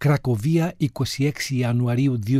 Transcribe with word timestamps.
Κρακοβία 0.00 0.74
26 1.18 1.30
Ιανουαρίου 1.48 2.18
2020. 2.26 2.38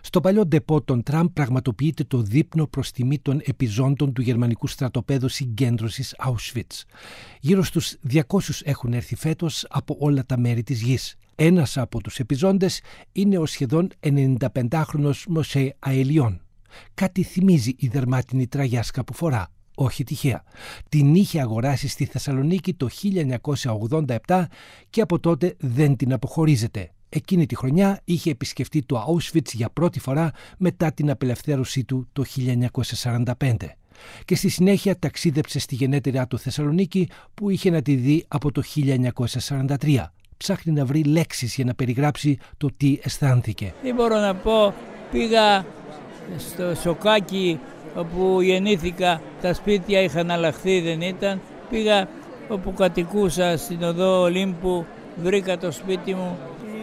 Στο 0.00 0.20
παλιό 0.20 0.46
ντεπό 0.46 0.82
των 0.82 1.02
Τραμπ 1.02 1.28
πραγματοποιείται 1.32 2.04
το 2.04 2.22
δείπνο 2.22 2.66
προς 2.66 2.90
τιμή 2.90 3.18
των 3.18 3.40
επιζώντων 3.44 4.12
του 4.12 4.22
γερμανικού 4.22 4.66
στρατοπέδου 4.66 5.28
συγκέντρωσης 5.28 6.14
Auschwitz. 6.26 6.82
Γύρω 7.40 7.62
στους 7.62 7.96
200 8.10 8.20
έχουν 8.64 8.92
έρθει 8.92 9.16
φέτος 9.16 9.66
από 9.68 9.96
όλα 9.98 10.26
τα 10.26 10.38
μέρη 10.38 10.62
της 10.62 10.82
γης. 10.82 11.16
Ένας 11.34 11.76
από 11.76 12.00
τους 12.00 12.18
επιζώντες 12.18 12.80
είναι 13.12 13.38
ο 13.38 13.46
σχεδόν 13.46 13.88
95χρονος 14.00 15.24
Μωσέ 15.28 15.76
Αελιών. 15.78 16.40
Κάτι 16.94 17.22
θυμίζει 17.22 17.74
η 17.78 17.88
δερμάτινη 17.88 18.46
τραγιάσκα 18.46 19.04
που 19.04 19.14
φορά 19.14 19.50
όχι 19.78 20.04
τυχαία. 20.04 20.42
Την 20.88 21.14
είχε 21.14 21.40
αγοράσει 21.40 21.88
στη 21.88 22.04
Θεσσαλονίκη 22.04 22.74
το 22.74 22.88
1987 24.26 24.44
και 24.90 25.00
από 25.00 25.18
τότε 25.18 25.54
δεν 25.58 25.96
την 25.96 26.12
αποχωρίζεται. 26.12 26.90
Εκείνη 27.08 27.46
τη 27.46 27.56
χρονιά 27.56 28.00
είχε 28.04 28.30
επισκεφτεί 28.30 28.82
το 28.82 29.04
Auschwitz 29.08 29.52
για 29.52 29.70
πρώτη 29.70 30.00
φορά 30.00 30.30
μετά 30.58 30.92
την 30.92 31.10
απελευθέρωσή 31.10 31.84
του 31.84 32.08
το 32.12 32.24
1945 33.02 33.54
και 34.24 34.36
στη 34.36 34.48
συνέχεια 34.48 34.98
ταξίδεψε 34.98 35.58
στη 35.58 35.74
γενέτειρά 35.74 36.26
του 36.26 36.38
Θεσσαλονίκη 36.38 37.08
που 37.34 37.50
είχε 37.50 37.70
να 37.70 37.82
τη 37.82 37.94
δει 37.94 38.24
από 38.28 38.52
το 38.52 38.62
1943. 39.78 40.04
Ψάχνει 40.36 40.72
να 40.72 40.84
βρει 40.84 41.02
λέξεις 41.02 41.54
για 41.54 41.64
να 41.64 41.74
περιγράψει 41.74 42.38
το 42.56 42.68
τι 42.76 42.98
αισθάνθηκε. 43.02 43.74
Δεν 43.82 43.94
μπορώ 43.94 44.18
να 44.18 44.34
πω, 44.34 44.74
πήγα 45.10 45.66
στο 46.38 46.74
σοκάκι 46.74 47.58
όπου 47.96 48.40
γεννήθηκα, 48.40 49.20
τα 49.40 49.54
σπίτια 49.54 50.00
είχαν 50.00 50.30
αλλάχθει, 50.30 50.80
δεν 50.80 51.00
ήταν. 51.00 51.40
Πήγα 51.70 52.08
όπου 52.48 52.72
κατοικούσα 52.72 53.56
στην 53.56 53.82
οδό 53.82 54.20
Ολύμπου, 54.20 54.86
βρήκα 55.22 55.58
το 55.58 55.70
σπίτι 55.70 56.14
μου. 56.14 56.38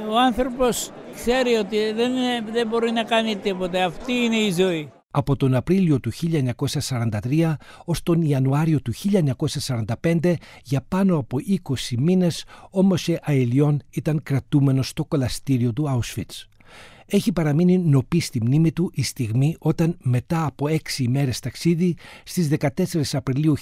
Ο 0.09 0.17
άνθρωπος 0.19 0.91
ξέρει 1.15 1.53
ότι 1.53 1.77
δεν, 1.91 2.11
δεν 2.53 2.67
μπορεί 2.67 2.91
να 2.91 3.03
κάνει 3.03 3.35
τίποτα. 3.35 3.85
Αυτή 3.85 4.13
είναι 4.13 4.35
η 4.35 4.51
ζωή. 4.51 4.91
Από 5.15 5.35
τον 5.35 5.55
Απρίλιο 5.55 5.99
του 5.99 6.11
1943 7.29 7.53
ως 7.85 8.03
τον 8.03 8.21
Ιανουάριο 8.21 8.81
του 8.81 8.93
1945 10.01 10.33
για 10.63 10.85
πάνω 10.87 11.17
από 11.17 11.37
20 11.69 11.73
μήνες 11.97 12.45
ο 12.71 12.83
Μωσέ 12.83 13.19
Αελιών 13.23 13.81
ήταν 13.89 14.23
κρατούμενος 14.23 14.87
στο 14.87 15.05
κολαστήριο 15.05 15.73
του 15.73 15.85
Auschwitz 15.89 16.52
έχει 17.05 17.31
παραμείνει 17.31 17.77
νοπή 17.77 18.19
στη 18.19 18.41
μνήμη 18.43 18.71
του 18.71 18.91
η 18.93 19.03
στιγμή 19.03 19.55
όταν 19.59 19.97
μετά 20.01 20.45
από 20.45 20.67
έξι 20.67 21.03
ημέρες 21.03 21.39
ταξίδι 21.39 21.95
στις 22.23 22.49
14 22.59 22.69
Απριλίου 23.11 23.55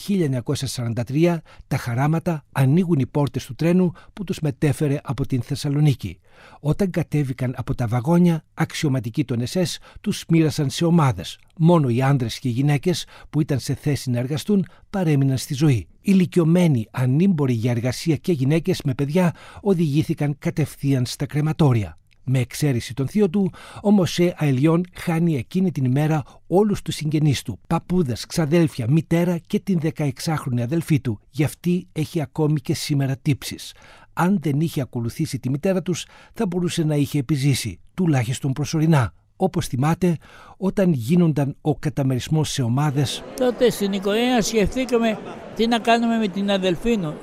1943 0.75 1.37
τα 1.67 1.77
χαράματα 1.77 2.45
ανοίγουν 2.51 2.99
οι 2.99 3.05
πόρτες 3.05 3.45
του 3.45 3.55
τρένου 3.55 3.91
που 4.13 4.23
τους 4.23 4.39
μετέφερε 4.39 4.99
από 5.03 5.27
την 5.27 5.41
Θεσσαλονίκη. 5.41 6.19
Όταν 6.59 6.89
κατέβηκαν 6.89 7.53
από 7.57 7.75
τα 7.75 7.87
βαγόνια, 7.87 8.43
αξιωματικοί 8.53 9.25
των 9.25 9.41
ΕΣΕΣ 9.41 9.79
τους 10.01 10.25
μοίρασαν 10.27 10.69
σε 10.69 10.85
ομάδες. 10.85 11.39
Μόνο 11.57 11.89
οι 11.89 12.01
άνδρες 12.01 12.39
και 12.39 12.47
οι 12.47 12.51
γυναίκες 12.51 13.05
που 13.29 13.41
ήταν 13.41 13.59
σε 13.59 13.73
θέση 13.73 14.09
να 14.09 14.19
εργαστούν 14.19 14.65
παρέμειναν 14.89 15.37
στη 15.37 15.53
ζωή. 15.53 15.87
Ηλικιωμένοι, 16.01 16.87
ανήμποροι 16.91 17.53
για 17.53 17.71
εργασία 17.71 18.15
και 18.15 18.31
γυναίκες 18.31 18.81
με 18.81 18.93
παιδιά 18.93 19.33
οδηγήθηκαν 19.61 20.35
κατευθείαν 20.39 21.05
στα 21.05 21.25
κρεματόρια. 21.25 21.95
Με 22.23 22.39
εξαίρεση 22.39 22.93
τον 22.93 23.07
θείο 23.07 23.29
του, 23.29 23.51
ο 23.81 23.91
Μωσέ 23.91 24.33
Αελιών 24.37 24.85
χάνει 24.93 25.35
εκείνη 25.35 25.71
την 25.71 25.85
ημέρα 25.85 26.23
όλους 26.47 26.81
τους 26.81 26.95
συγγενείς 26.95 27.41
του, 27.41 27.59
παππούδες, 27.67 28.25
ξαδέλφια, 28.25 28.85
μητέρα 28.89 29.37
και 29.37 29.59
την 29.59 29.79
16χρονη 29.83 30.61
αδελφή 30.61 30.99
του. 30.99 31.19
Γι' 31.29 31.43
αυτή 31.43 31.87
έχει 31.91 32.21
ακόμη 32.21 32.59
και 32.59 32.73
σήμερα 32.73 33.17
τύψεις. 33.21 33.73
Αν 34.13 34.37
δεν 34.41 34.59
είχε 34.59 34.81
ακολουθήσει 34.81 35.39
τη 35.39 35.49
μητέρα 35.49 35.81
τους, 35.81 36.05
θα 36.33 36.45
μπορούσε 36.45 36.83
να 36.83 36.95
είχε 36.95 37.19
επιζήσει, 37.19 37.79
τουλάχιστον 37.93 38.53
προσωρινά. 38.53 39.13
Όπως 39.35 39.67
θυμάται, 39.67 40.17
όταν 40.57 40.93
γίνονταν 40.93 41.55
ο 41.61 41.75
καταμερισμός 41.75 42.51
σε 42.51 42.61
ομάδες... 42.61 43.23
Τότε 43.35 43.69
στην 43.69 43.93
οικογένεια 43.93 44.41
σκεφτήκαμε 44.41 45.19
τι 45.55 45.67
να 45.67 45.79
κάνουμε 45.79 46.17
με 46.17 46.27
την 46.27 46.51
αδελφή 46.51 46.97
μου. 46.97 47.13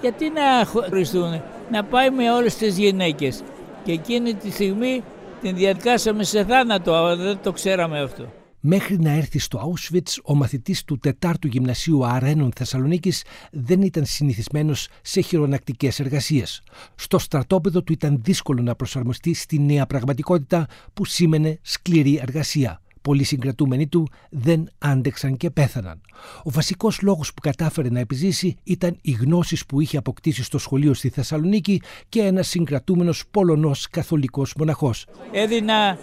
Γιατί 0.00 0.30
να 0.30 0.64
χωριστούν, 0.66 1.42
να 1.70 1.84
πάει 1.84 2.10
με 2.10 2.30
όλες 2.30 2.56
τις 2.56 2.78
γυναίκες 2.78 3.42
και 3.84 3.92
εκείνη 3.92 4.34
τη 4.34 4.50
στιγμή 4.50 5.02
την 5.40 5.56
διαδικάσαμε 5.56 6.24
σε 6.24 6.44
θάνατο, 6.44 6.94
αλλά 6.94 7.16
δεν 7.16 7.38
το 7.42 7.52
ξέραμε 7.52 8.00
αυτό. 8.00 8.32
Μέχρι 8.64 8.98
να 8.98 9.10
έρθει 9.10 9.38
στο 9.38 9.74
Auschwitz, 9.74 10.18
ο 10.24 10.34
μαθητής 10.34 10.84
του 10.84 10.98
τετάρτου 10.98 11.46
γυμνασίου 11.46 12.06
Αρένων 12.06 12.52
Θεσσαλονίκης 12.56 13.24
δεν 13.50 13.82
ήταν 13.82 14.04
συνηθισμένος 14.04 14.88
σε 15.02 15.20
χειρονακτικές 15.20 16.00
εργασίες. 16.00 16.62
Στο 16.94 17.18
στρατόπεδο 17.18 17.82
του 17.82 17.92
ήταν 17.92 18.20
δύσκολο 18.22 18.62
να 18.62 18.74
προσαρμοστεί 18.74 19.34
στη 19.34 19.58
νέα 19.58 19.86
πραγματικότητα 19.86 20.66
που 20.94 21.04
σήμαινε 21.04 21.58
σκληρή 21.62 22.18
εργασία. 22.22 22.81
Πολλοί 23.02 23.24
συγκρατούμενοι 23.24 23.86
του 23.86 24.08
δεν 24.30 24.68
άντεξαν 24.78 25.36
και 25.36 25.50
πέθαναν. 25.50 26.00
Ο 26.42 26.50
βασικός 26.50 27.00
λόγος 27.02 27.34
που 27.34 27.40
κατάφερε 27.40 27.88
να 27.88 27.98
επιζήσει 27.98 28.56
ήταν 28.62 28.98
οι 29.02 29.10
γνώσεις 29.10 29.66
που 29.66 29.80
είχε 29.80 29.96
αποκτήσει 29.96 30.42
στο 30.42 30.58
σχολείο 30.58 30.94
στη 30.94 31.08
Θεσσαλονίκη 31.08 31.82
και 32.08 32.22
ένας 32.22 32.48
συγκρατούμενος 32.48 33.24
Πολωνός 33.30 33.88
καθολικός 33.90 34.54
μοναχός. 34.58 35.06
Έδινα 35.32 35.98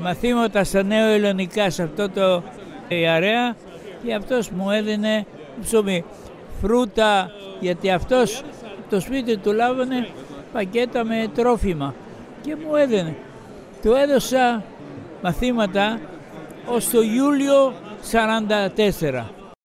μαθήματα 0.00 0.64
στα 0.64 0.82
νέο 0.82 1.08
ελληνικά 1.08 1.70
σε 1.70 1.82
αυτό 1.82 2.08
το 2.08 2.42
ιαρέα 2.88 3.56
και 4.04 4.14
αυτός 4.14 4.50
μου 4.50 4.70
έδινε 4.70 5.26
ψωμί, 5.60 6.04
φρούτα, 6.60 7.30
γιατί 7.60 7.90
αυτός 7.90 8.42
το 8.90 9.00
σπίτι 9.00 9.36
του 9.36 9.52
λάβανε 9.52 10.08
πακέτα 10.52 11.04
με 11.04 11.30
τρόφιμα 11.34 11.94
και 12.40 12.56
μου 12.56 12.74
έδινε. 12.74 13.16
Του 13.82 13.92
έδωσα 13.92 14.64
μαθήματα 15.22 16.00
ως 16.66 16.90
το 16.90 17.00
Ιούλιο 17.02 17.72
44. 18.12 19.39